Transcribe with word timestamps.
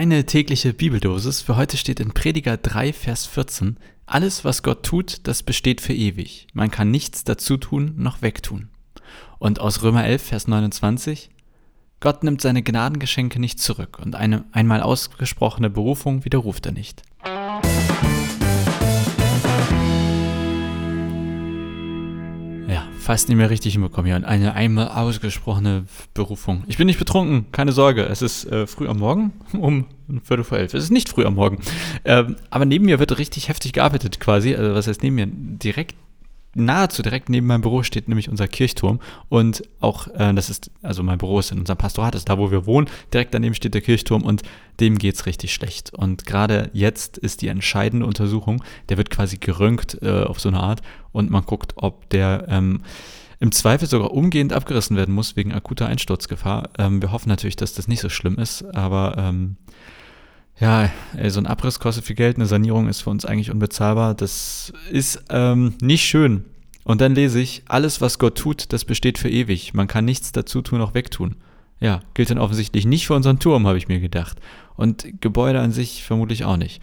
Deine 0.00 0.24
tägliche 0.24 0.72
Bibeldosis 0.72 1.42
für 1.42 1.56
heute 1.56 1.76
steht 1.76 2.00
in 2.00 2.12
Prediger 2.12 2.56
3, 2.56 2.94
Vers 2.94 3.26
14. 3.26 3.76
Alles, 4.06 4.46
was 4.46 4.62
Gott 4.62 4.82
tut, 4.82 5.26
das 5.26 5.42
besteht 5.42 5.82
für 5.82 5.92
ewig. 5.92 6.46
Man 6.54 6.70
kann 6.70 6.90
nichts 6.90 7.22
dazu 7.22 7.58
tun 7.58 7.92
noch 7.98 8.22
wegtun. 8.22 8.70
Und 9.38 9.60
aus 9.60 9.82
Römer 9.82 10.06
11, 10.06 10.22
Vers 10.22 10.48
29. 10.48 11.28
Gott 12.00 12.24
nimmt 12.24 12.40
seine 12.40 12.62
Gnadengeschenke 12.62 13.38
nicht 13.38 13.60
zurück 13.60 13.98
und 14.02 14.14
eine 14.14 14.46
einmal 14.52 14.80
ausgesprochene 14.80 15.68
Berufung 15.68 16.24
widerruft 16.24 16.64
er 16.64 16.72
nicht. 16.72 17.02
Fast 23.10 23.28
nicht 23.28 23.38
mehr 23.38 23.50
richtig 23.50 23.72
hinbekommen 23.72 24.06
hier. 24.06 24.14
Und 24.14 24.24
eine 24.24 24.54
einmal 24.54 24.86
ausgesprochene 24.86 25.82
Berufung. 26.14 26.62
Ich 26.68 26.78
bin 26.78 26.86
nicht 26.86 27.00
betrunken, 27.00 27.50
keine 27.50 27.72
Sorge. 27.72 28.04
Es 28.04 28.22
ist 28.22 28.44
äh, 28.44 28.68
früh 28.68 28.86
am 28.86 28.98
Morgen 28.98 29.32
um 29.52 29.86
Viertel 30.22 30.44
vor 30.44 30.58
elf. 30.58 30.74
Es 30.74 30.84
ist 30.84 30.92
nicht 30.92 31.08
früh 31.08 31.24
am 31.24 31.34
Morgen. 31.34 31.58
Ähm, 32.04 32.36
aber 32.50 32.66
neben 32.66 32.84
mir 32.84 33.00
wird 33.00 33.18
richtig 33.18 33.48
heftig 33.48 33.72
gearbeitet 33.72 34.20
quasi. 34.20 34.54
Also 34.54 34.74
was 34.76 34.86
heißt 34.86 35.02
neben 35.02 35.16
mir? 35.16 35.26
Direkt 35.26 35.96
nahezu 36.54 37.02
direkt 37.02 37.28
neben 37.28 37.46
meinem 37.46 37.60
Büro 37.60 37.82
steht 37.82 38.08
nämlich 38.08 38.28
unser 38.28 38.48
Kirchturm 38.48 39.00
und 39.28 39.62
auch, 39.80 40.08
äh, 40.08 40.34
das 40.34 40.50
ist, 40.50 40.70
also 40.82 41.02
mein 41.02 41.18
Büro 41.18 41.38
ist 41.38 41.52
in 41.52 41.58
unserem 41.58 41.78
Pastorat, 41.78 42.14
ist 42.14 42.28
da, 42.28 42.38
wo 42.38 42.50
wir 42.50 42.66
wohnen, 42.66 42.88
direkt 43.12 43.34
daneben 43.34 43.54
steht 43.54 43.74
der 43.74 43.80
Kirchturm 43.80 44.22
und 44.22 44.42
dem 44.80 44.98
geht's 44.98 45.26
richtig 45.26 45.52
schlecht. 45.52 45.92
Und 45.94 46.26
gerade 46.26 46.70
jetzt 46.72 47.18
ist 47.18 47.42
die 47.42 47.48
entscheidende 47.48 48.06
Untersuchung, 48.06 48.62
der 48.88 48.96
wird 48.96 49.10
quasi 49.10 49.36
geröntgt 49.36 49.98
äh, 50.02 50.22
auf 50.22 50.40
so 50.40 50.48
eine 50.48 50.60
Art 50.60 50.80
und 51.12 51.30
man 51.30 51.44
guckt, 51.44 51.74
ob 51.76 52.08
der 52.10 52.46
ähm, 52.48 52.82
im 53.38 53.52
Zweifel 53.52 53.88
sogar 53.88 54.12
umgehend 54.12 54.52
abgerissen 54.52 54.96
werden 54.96 55.14
muss 55.14 55.34
wegen 55.34 55.52
akuter 55.52 55.86
Einsturzgefahr. 55.86 56.70
Ähm, 56.78 57.00
wir 57.00 57.10
hoffen 57.10 57.28
natürlich, 57.30 57.56
dass 57.56 57.72
das 57.72 57.88
nicht 57.88 58.00
so 58.00 58.08
schlimm 58.08 58.38
ist, 58.38 58.62
aber 58.74 59.14
ähm, 59.16 59.56
ja, 60.60 60.90
ey, 61.16 61.30
so 61.30 61.40
ein 61.40 61.46
Abriss 61.46 61.80
kostet 61.80 62.04
viel 62.04 62.16
Geld, 62.16 62.36
eine 62.36 62.46
Sanierung 62.46 62.88
ist 62.88 63.00
für 63.00 63.10
uns 63.10 63.24
eigentlich 63.24 63.50
unbezahlbar. 63.50 64.14
Das 64.14 64.72
ist 64.90 65.24
ähm, 65.30 65.74
nicht 65.80 66.04
schön. 66.04 66.44
Und 66.84 67.00
dann 67.00 67.14
lese 67.14 67.40
ich, 67.40 67.62
alles, 67.66 68.00
was 68.00 68.18
Gott 68.18 68.36
tut, 68.36 68.72
das 68.72 68.84
besteht 68.84 69.18
für 69.18 69.30
ewig. 69.30 69.72
Man 69.74 69.86
kann 69.86 70.04
nichts 70.04 70.32
dazu 70.32 70.60
tun, 70.60 70.82
auch 70.82 70.94
wegtun. 70.94 71.36
Ja, 71.80 72.00
gilt 72.12 72.30
dann 72.30 72.38
offensichtlich 72.38 72.84
nicht 72.84 73.06
für 73.06 73.14
unseren 73.14 73.38
Turm, 73.38 73.66
habe 73.66 73.78
ich 73.78 73.88
mir 73.88 74.00
gedacht. 74.00 74.38
Und 74.76 75.20
Gebäude 75.22 75.60
an 75.60 75.72
sich 75.72 76.04
vermutlich 76.04 76.44
auch 76.44 76.58
nicht. 76.58 76.82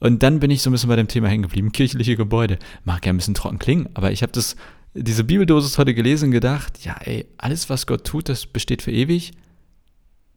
Und 0.00 0.22
dann 0.22 0.38
bin 0.38 0.50
ich 0.50 0.60
so 0.60 0.68
ein 0.68 0.72
bisschen 0.72 0.90
bei 0.90 0.96
dem 0.96 1.08
Thema 1.08 1.28
hängen 1.28 1.44
geblieben. 1.44 1.72
Kirchliche 1.72 2.16
Gebäude. 2.16 2.58
Mag 2.84 3.06
ja 3.06 3.12
ein 3.12 3.16
bisschen 3.16 3.34
trocken 3.34 3.58
klingen, 3.58 3.88
aber 3.94 4.12
ich 4.12 4.22
habe 4.22 4.32
das, 4.32 4.54
diese 4.92 5.24
Bibeldosis 5.24 5.78
heute 5.78 5.94
gelesen 5.94 6.26
und 6.26 6.32
gedacht, 6.32 6.84
ja, 6.84 6.96
ey, 7.00 7.26
alles, 7.38 7.70
was 7.70 7.86
Gott 7.86 8.04
tut, 8.04 8.28
das 8.28 8.44
besteht 8.44 8.82
für 8.82 8.92
ewig. 8.92 9.32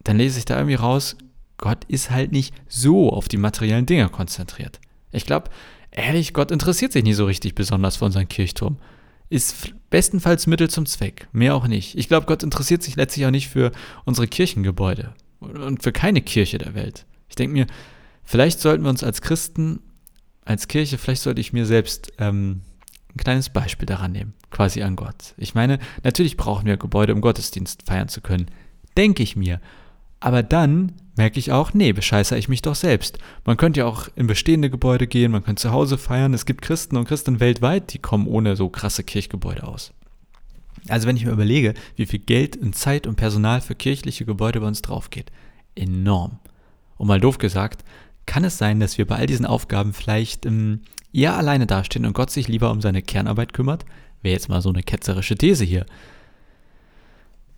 Dann 0.03 0.17
lese 0.17 0.39
ich 0.39 0.45
da 0.45 0.55
irgendwie 0.55 0.75
raus, 0.75 1.17
Gott 1.57 1.85
ist 1.85 2.11
halt 2.11 2.31
nicht 2.31 2.53
so 2.67 3.11
auf 3.11 3.27
die 3.27 3.37
materiellen 3.37 3.85
Dinge 3.85 4.09
konzentriert. 4.09 4.79
Ich 5.11 5.25
glaube, 5.25 5.49
ehrlich, 5.91 6.33
Gott 6.33 6.51
interessiert 6.51 6.91
sich 6.91 7.03
nicht 7.03 7.15
so 7.15 7.25
richtig 7.25 7.55
besonders 7.55 7.97
für 7.97 8.05
unseren 8.05 8.27
Kirchturm. 8.27 8.77
Ist 9.29 9.73
bestenfalls 9.89 10.47
Mittel 10.47 10.69
zum 10.69 10.85
Zweck, 10.85 11.27
mehr 11.31 11.55
auch 11.55 11.67
nicht. 11.67 11.97
Ich 11.97 12.07
glaube, 12.07 12.27
Gott 12.27 12.43
interessiert 12.43 12.83
sich 12.83 12.95
letztlich 12.95 13.25
auch 13.25 13.31
nicht 13.31 13.49
für 13.49 13.71
unsere 14.05 14.27
Kirchengebäude 14.27 15.13
und 15.39 15.83
für 15.83 15.91
keine 15.91 16.21
Kirche 16.21 16.57
der 16.57 16.75
Welt. 16.75 17.05
Ich 17.27 17.35
denke 17.35 17.53
mir, 17.53 17.67
vielleicht 18.23 18.59
sollten 18.59 18.83
wir 18.83 18.89
uns 18.89 19.03
als 19.03 19.21
Christen, 19.21 19.79
als 20.45 20.67
Kirche, 20.67 20.97
vielleicht 20.97 21.23
sollte 21.23 21.41
ich 21.41 21.51
mir 21.51 21.65
selbst 21.65 22.13
ähm, 22.19 22.61
ein 23.13 23.17
kleines 23.17 23.49
Beispiel 23.49 23.85
daran 23.85 24.13
nehmen, 24.13 24.33
quasi 24.49 24.81
an 24.81 24.95
Gott. 24.95 25.33
Ich 25.37 25.55
meine, 25.55 25.79
natürlich 26.03 26.37
brauchen 26.37 26.65
wir 26.65 26.77
Gebäude, 26.77 27.13
um 27.13 27.21
Gottesdienst 27.21 27.83
feiern 27.85 28.07
zu 28.07 28.21
können. 28.21 28.47
Denke 28.95 29.23
ich 29.23 29.35
mir. 29.35 29.59
Aber 30.19 30.43
dann 30.43 30.93
merke 31.15 31.39
ich 31.39 31.51
auch, 31.51 31.73
nee, 31.73 31.93
bescheiße 31.93 32.37
ich 32.37 32.47
mich 32.47 32.61
doch 32.61 32.75
selbst. 32.75 33.17
Man 33.45 33.57
könnte 33.57 33.81
ja 33.81 33.85
auch 33.85 34.07
in 34.15 34.27
bestehende 34.27 34.69
Gebäude 34.69 35.07
gehen, 35.07 35.31
man 35.31 35.43
könnte 35.43 35.61
zu 35.61 35.71
Hause 35.71 35.97
feiern. 35.97 36.33
Es 36.33 36.45
gibt 36.45 36.61
Christen 36.61 36.95
und 36.95 37.07
Christen 37.07 37.39
weltweit, 37.39 37.93
die 37.93 37.99
kommen 37.99 38.27
ohne 38.27 38.55
so 38.55 38.69
krasse 38.69 39.03
Kirchgebäude 39.03 39.67
aus. 39.67 39.93
Also 40.87 41.07
wenn 41.07 41.17
ich 41.17 41.25
mir 41.25 41.31
überlege, 41.31 41.73
wie 41.95 42.05
viel 42.05 42.19
Geld 42.19 42.55
und 42.57 42.75
Zeit 42.75 43.07
und 43.07 43.15
Personal 43.15 43.61
für 43.61 43.75
kirchliche 43.75 44.25
Gebäude 44.25 44.61
bei 44.61 44.67
uns 44.67 44.81
draufgeht, 44.81 45.31
enorm. 45.75 46.39
Und 46.97 47.07
mal 47.07 47.19
doof 47.19 47.37
gesagt, 47.37 47.83
kann 48.25 48.43
es 48.43 48.57
sein, 48.57 48.79
dass 48.79 48.97
wir 48.97 49.05
bei 49.05 49.15
all 49.15 49.25
diesen 49.25 49.45
Aufgaben 49.45 49.93
vielleicht 49.93 50.45
ähm, 50.45 50.81
eher 51.13 51.35
alleine 51.35 51.65
dastehen 51.67 52.05
und 52.05 52.13
Gott 52.13 52.29
sich 52.29 52.47
lieber 52.47 52.71
um 52.71 52.81
seine 52.81 53.01
Kernarbeit 53.01 53.53
kümmert? 53.53 53.85
Wäre 54.21 54.33
jetzt 54.33 54.49
mal 54.49 54.61
so 54.61 54.69
eine 54.69 54.83
ketzerische 54.83 55.35
These 55.35 55.63
hier. 55.63 55.85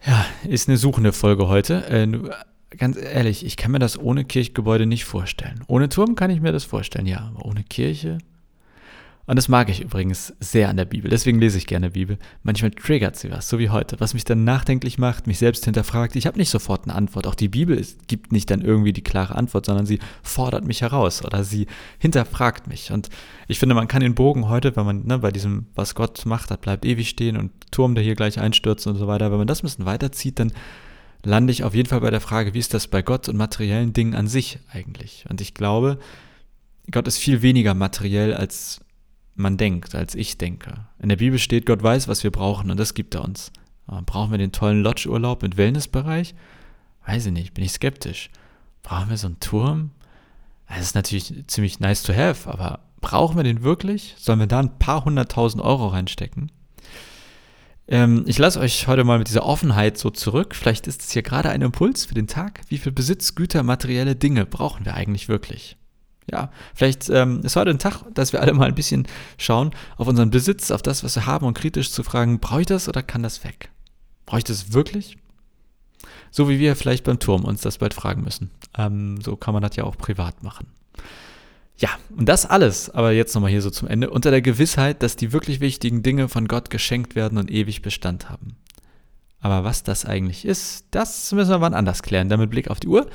Ja, 0.06 0.26
ist 0.48 0.70
eine 0.70 0.78
suchende 0.78 1.12
Folge 1.12 1.48
heute. 1.48 1.86
Äh, 1.90 2.08
ganz 2.78 2.98
ehrlich, 2.98 3.46
ich 3.46 3.58
kann 3.58 3.72
mir 3.72 3.80
das 3.80 4.00
ohne 4.00 4.24
Kirchgebäude 4.26 4.86
nicht 4.86 5.06
vorstellen. 5.06 5.64
Ohne 5.68 5.90
Turm 5.90 6.16
kann 6.16 6.32
ich 6.32 6.42
mir 6.42 6.52
das 6.52 6.64
vorstellen, 6.64 7.06
ja, 7.06 7.20
aber 7.20 7.46
ohne 7.46 7.64
Kirche. 7.64 8.20
Und 9.30 9.36
das 9.36 9.48
mag 9.48 9.70
ich 9.70 9.82
übrigens 9.82 10.34
sehr 10.40 10.70
an 10.70 10.78
der 10.78 10.86
Bibel. 10.86 11.08
Deswegen 11.08 11.40
lese 11.40 11.60
ich 11.60 11.68
gerne 11.68 11.92
Bibel. 11.92 12.18
Manchmal 12.42 12.72
triggert 12.72 13.16
sie 13.16 13.30
was, 13.30 13.48
so 13.48 13.60
wie 13.60 13.70
heute, 13.70 14.00
was 14.00 14.16
mich 14.16 14.24
dann 14.24 14.44
nachdenklich 14.44 14.98
macht, 14.98 15.28
mich 15.28 15.38
selbst 15.38 15.66
hinterfragt. 15.66 16.16
Ich 16.16 16.26
habe 16.26 16.40
nicht 16.40 16.50
sofort 16.50 16.86
eine 16.86 16.96
Antwort. 16.96 17.28
Auch 17.28 17.36
die 17.36 17.48
Bibel 17.48 17.80
gibt 18.08 18.32
nicht 18.32 18.50
dann 18.50 18.62
irgendwie 18.62 18.92
die 18.92 19.04
klare 19.04 19.36
Antwort, 19.36 19.68
sondern 19.68 19.86
sie 19.86 20.00
fordert 20.24 20.66
mich 20.66 20.82
heraus 20.82 21.24
oder 21.24 21.44
sie 21.44 21.68
hinterfragt 22.00 22.66
mich. 22.66 22.92
Und 22.92 23.10
ich 23.48 23.60
finde, 23.60 23.76
man 23.76 23.88
kann 23.88 24.02
den 24.02 24.16
Bogen 24.16 24.50
heute, 24.50 24.76
wenn 24.76 24.86
man 24.88 25.06
ne, 25.06 25.20
bei 25.20 25.30
diesem, 25.30 25.68
was 25.76 25.94
Gott 25.94 26.26
macht, 26.26 26.50
hat 26.50 26.62
bleibt 26.62 26.84
ewig 26.84 27.08
stehen 27.08 27.38
und 27.38 27.52
Turm, 27.70 27.94
der 27.94 28.04
hier 28.04 28.16
gleich 28.16 28.40
einstürzt 28.40 28.88
und 28.88 28.96
so 28.96 29.06
weiter, 29.06 29.30
wenn 29.30 29.38
man 29.38 29.46
das 29.46 29.60
ein 29.60 29.68
bisschen 29.68 29.86
weiterzieht, 29.86 30.40
dann 30.40 30.54
lande 31.24 31.52
ich 31.52 31.64
auf 31.64 31.76
jeden 31.76 31.88
Fall 31.88 32.02
bei 32.02 32.10
der 32.10 32.20
Frage, 32.20 32.56
wie 32.56 32.60
ist 32.60 32.74
das 32.74 32.88
bei 32.88 33.04
Gott 33.04 33.30
und 33.30 33.38
materiellen 33.38 33.94
Dingen 33.94 34.16
an 34.16 34.26
sich 34.26 34.58
eigentlich? 34.74 35.26
Und 35.30 35.40
ich 35.40 35.54
glaube, 35.54 36.00
Gott 36.90 37.08
ist 37.08 37.20
viel 37.20 37.44
weniger 37.44 37.76
materiell, 37.76 38.34
als 38.34 38.82
man 39.40 39.58
denkt, 39.58 39.96
als 39.96 40.16
ich 40.16 40.38
denke. 40.38 40.86
In 41.00 41.10
der 41.10 41.16
Bibel 41.16 41.40
steht, 41.40 41.66
Gott 41.66 41.82
weiß, 41.82 42.08
was 42.08 42.24
wir 42.24 42.32
brauchen 42.32 42.70
und 42.70 42.78
das 42.78 42.94
gibt 42.94 43.16
er 43.16 43.24
uns. 43.24 43.52
brauchen 44.06 44.32
wir 44.32 44.38
den 44.38 44.52
tollen 44.52 44.84
Lodge-Urlaub 44.84 45.42
mit 45.42 45.58
Wellnessbereich? 45.58 46.36
Weiß 47.06 47.26
ich 47.26 47.32
nicht, 47.32 47.54
bin 47.54 47.64
ich 47.64 47.72
skeptisch. 47.72 48.30
Brauchen 48.84 49.10
wir 49.10 49.18
so 49.18 49.28
einen 49.28 49.40
Turm? 49.40 49.92
Das 50.68 50.82
ist 50.82 50.96
natürlich 50.96 51.34
ziemlich 51.48 51.80
nice 51.80 52.04
to 52.04 52.14
have, 52.14 52.50
aber 52.50 52.82
brauchen 53.02 53.38
wir 53.38 53.44
den 53.44 53.64
wirklich? 53.64 54.16
Sollen 54.18 54.40
wir 54.40 54.48
da 54.48 54.60
ein 54.60 54.78
paar 54.78 55.06
hunderttausend 55.06 55.64
Euro 55.64 55.88
reinstecken? 55.88 56.52
Ähm, 57.88 58.24
ich 58.28 58.38
lasse 58.38 58.60
euch 58.60 58.88
heute 58.88 59.04
mal 59.04 59.18
mit 59.18 59.30
dieser 59.30 59.46
Offenheit 59.46 59.98
so 59.98 60.12
zurück. 60.12 60.54
Vielleicht 60.54 60.86
ist 60.86 61.02
es 61.02 61.12
hier 61.12 61.24
gerade 61.24 61.50
ein 61.50 61.64
Impuls 61.64 62.06
für 62.06 62.14
den 62.14 62.28
Tag. 62.28 62.62
Wie 62.68 62.78
viel 62.78 62.92
Besitz, 62.92 63.34
Güter, 63.34 63.64
materielle 63.64 64.16
Dinge 64.16 64.46
brauchen 64.46 64.86
wir 64.86 64.94
eigentlich 64.94 65.28
wirklich? 65.28 65.76
Ja, 66.32 66.52
vielleicht 66.74 67.10
ähm, 67.10 67.42
ist 67.44 67.56
heute 67.56 67.72
ein 67.72 67.80
Tag, 67.80 68.04
dass 68.14 68.34
wir 68.34 68.42
alle 68.42 68.54
mal 68.54 68.68
ein 68.68 68.76
bisschen 68.76 69.08
schauen 69.38 69.72
auf 69.98 70.08
unseren 70.08 70.30
Besitz, 70.30 70.72
auf 70.72 70.82
das, 70.82 71.04
was 71.04 71.16
wir 71.16 71.26
haben 71.26 71.46
und 71.46 71.56
kritisch 71.56 71.92
zu 71.92 72.04
fragen, 72.04 72.40
brauche 72.40 72.62
ich 72.62 72.68
das 72.68 72.88
oder 72.88 73.02
kann 73.02 73.24
das 73.24 73.44
weg? 73.44 73.70
Brauche 74.26 74.40
ich 74.40 74.44
das 74.44 74.74
wirklich? 74.74 75.18
So 76.32 76.50
wie 76.50 76.60
wir 76.60 76.76
vielleicht 76.76 77.04
beim 77.04 77.20
Turm 77.20 77.46
uns 77.46 77.62
das 77.62 77.80
bald 77.80 77.94
fragen 77.94 78.24
müssen. 78.24 78.52
Ähm, 78.78 79.20
so 79.22 79.36
kann 79.36 79.54
man 79.54 79.64
das 79.64 79.76
ja 79.76 79.84
auch 79.84 79.98
privat 79.98 80.44
machen. 80.44 80.68
Ja, 81.78 81.90
und 82.16 82.28
das 82.28 82.46
alles, 82.46 82.90
aber 82.90 83.12
jetzt 83.12 83.34
nochmal 83.34 83.52
hier 83.52 83.62
so 83.62 83.70
zum 83.70 83.88
Ende, 83.88 84.10
unter 84.10 84.32
der 84.32 84.42
Gewissheit, 84.42 85.02
dass 85.02 85.16
die 85.16 85.32
wirklich 85.32 85.62
wichtigen 85.62 86.04
Dinge 86.04 86.28
von 86.28 86.48
Gott 86.48 86.70
geschenkt 86.70 87.16
werden 87.16 87.38
und 87.38 87.50
ewig 87.50 87.82
Bestand 87.82 88.30
haben. 88.30 88.58
Aber 89.40 89.64
was 89.64 89.84
das 89.84 90.06
eigentlich 90.06 90.44
ist, 90.44 90.86
das 90.92 91.32
müssen 91.32 91.52
wir 91.52 91.62
wann 91.62 91.74
anders 91.74 92.04
klären. 92.04 92.28
Denn 92.28 92.40
mit 92.40 92.50
Blick 92.50 92.70
auf 92.70 92.82
die 92.82 92.90
Uhr 92.90 93.08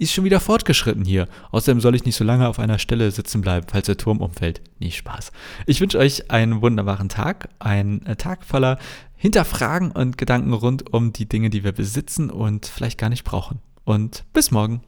ist 0.00 0.12
schon 0.12 0.24
wieder 0.24 0.40
fortgeschritten 0.40 1.04
hier. 1.04 1.28
Außerdem 1.50 1.80
soll 1.80 1.94
ich 1.94 2.04
nicht 2.04 2.16
so 2.16 2.24
lange 2.24 2.48
auf 2.48 2.58
einer 2.58 2.78
Stelle 2.78 3.10
sitzen 3.10 3.40
bleiben, 3.40 3.66
falls 3.70 3.86
der 3.86 3.96
Turm 3.96 4.18
umfällt. 4.18 4.62
Nie 4.78 4.90
Spaß. 4.90 5.30
Ich 5.66 5.80
wünsche 5.80 5.98
euch 5.98 6.30
einen 6.30 6.62
wunderbaren 6.62 7.08
Tag, 7.08 7.50
einen 7.58 8.04
äh, 8.06 8.16
Tag 8.16 8.44
voller 8.44 8.78
Hinterfragen 9.16 9.90
und 9.90 10.16
Gedanken 10.16 10.54
rund 10.54 10.92
um 10.92 11.12
die 11.12 11.28
Dinge, 11.28 11.50
die 11.50 11.64
wir 11.64 11.72
besitzen 11.72 12.30
und 12.30 12.66
vielleicht 12.66 12.98
gar 12.98 13.10
nicht 13.10 13.24
brauchen. 13.24 13.60
Und 13.84 14.24
bis 14.32 14.50
morgen. 14.50 14.80